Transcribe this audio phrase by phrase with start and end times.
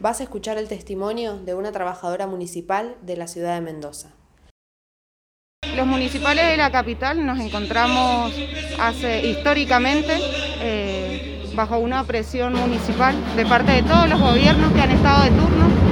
[0.00, 4.10] vas a escuchar el testimonio de una trabajadora municipal de la ciudad de Mendoza.
[5.76, 8.32] Los municipales de la capital nos encontramos
[8.80, 10.16] hace, históricamente
[10.60, 15.30] eh, bajo una presión municipal de parte de todos los gobiernos que han estado de
[15.30, 15.87] turno.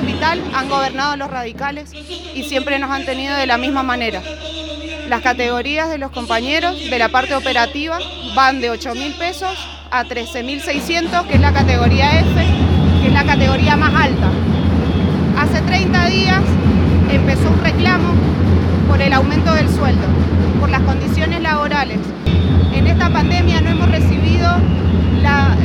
[0.00, 1.90] Capital han gobernado los radicales
[2.32, 4.22] y siempre nos han tenido de la misma manera.
[5.08, 7.98] Las categorías de los compañeros de la parte operativa
[8.36, 9.50] van de 8 mil pesos
[9.90, 12.46] a 13.600, que es la categoría F,
[13.00, 14.28] que es la categoría más alta.
[15.36, 16.42] Hace 30 días
[17.10, 18.12] empezó un reclamo
[18.86, 20.06] por el aumento del sueldo,
[20.60, 21.98] por las condiciones laborales.
[22.72, 24.48] En esta pandemia no hemos recibido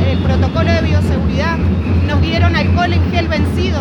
[0.09, 1.57] el protocolo de bioseguridad,
[2.07, 3.79] nos dieron alcohol en gel vencido,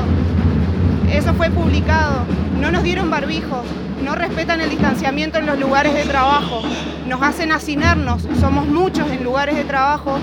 [1.43, 2.25] fue publicado,
[2.61, 3.65] no nos dieron barbijo,
[4.05, 6.63] no respetan el distanciamiento en los lugares de trabajo,
[7.09, 10.21] nos hacen hacinarnos, somos muchos en lugares de trabajo,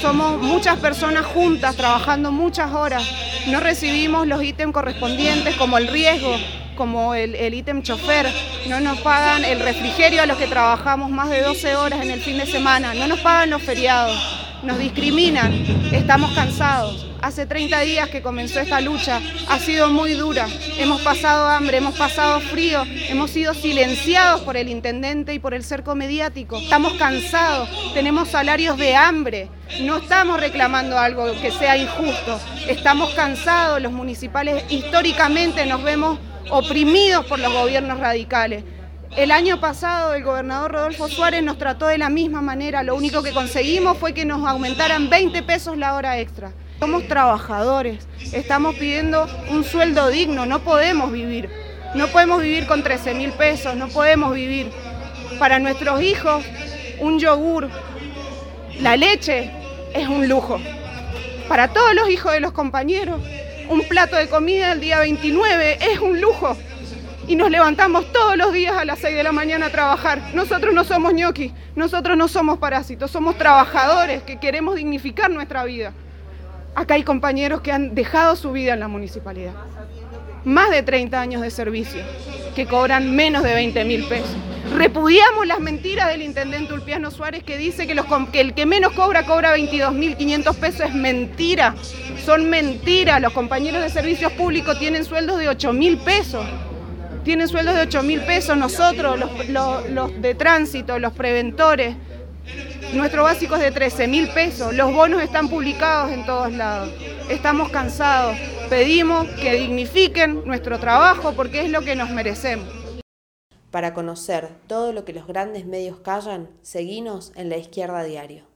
[0.00, 3.02] somos muchas personas juntas trabajando muchas horas,
[3.48, 6.32] no recibimos los ítems correspondientes como el riesgo,
[6.76, 8.32] como el, ítem chofer,
[8.68, 12.20] no nos pagan el refrigerio a los que trabajamos más de 12 horas en el
[12.20, 14.16] fin de semana, no nos pagan los feriados,
[14.62, 15.52] nos discriminan,
[15.92, 17.08] estamos cansados.
[17.20, 20.48] Hace 30 días que comenzó esta lucha, ha sido muy dura.
[20.76, 25.62] Hemos pasado hambre, hemos pasado frío, hemos sido silenciados por el intendente y por el
[25.62, 26.58] cerco mediático.
[26.58, 29.48] Estamos cansados, tenemos salarios de hambre.
[29.82, 33.80] No estamos reclamando algo que sea injusto, estamos cansados.
[33.80, 36.18] Los municipales históricamente nos vemos
[36.50, 38.64] oprimidos por los gobiernos radicales.
[39.16, 43.22] El año pasado el gobernador Rodolfo Suárez nos trató de la misma manera, lo único
[43.22, 46.52] que conseguimos fue que nos aumentaran 20 pesos la hora extra.
[46.80, 51.50] Somos trabajadores, estamos pidiendo un sueldo digno, no podemos vivir.
[51.94, 54.72] No podemos vivir con 13 mil pesos, no podemos vivir.
[55.38, 56.42] Para nuestros hijos,
[56.98, 57.68] un yogur,
[58.80, 59.50] la leche
[59.94, 60.58] es un lujo.
[61.48, 63.20] Para todos los hijos de los compañeros,
[63.68, 66.56] un plato de comida el día 29 es un lujo.
[67.28, 70.20] Y nos levantamos todos los días a las 6 de la mañana a trabajar.
[70.34, 75.92] Nosotros no somos ñoquis, nosotros no somos parásitos, somos trabajadores que queremos dignificar nuestra vida.
[76.74, 79.52] Acá hay compañeros que han dejado su vida en la municipalidad.
[80.44, 82.02] Más de 30 años de servicio,
[82.56, 84.36] que cobran menos de 20 mil pesos.
[84.76, 87.94] Repudiamos las mentiras del intendente Ulpiano Suárez que dice que,
[88.40, 90.80] el que menos cobra cobra 22.500 pesos.
[90.86, 91.74] Es mentira,
[92.24, 93.20] son mentiras.
[93.20, 96.44] Los compañeros de servicios públicos tienen sueldos de 8 mil pesos.
[97.24, 98.56] Tienen sueldos de 8 mil pesos.
[98.56, 101.96] Nosotros, los de tránsito, los preventores,
[102.92, 106.92] nuestro básico es de 13 mil pesos, los bonos están publicados en todos lados.
[107.30, 108.36] Estamos cansados,
[108.68, 112.68] pedimos que dignifiquen nuestro trabajo porque es lo que nos merecemos.
[113.70, 118.51] Para conocer todo lo que los grandes medios callan, seguinos en la izquierda diario.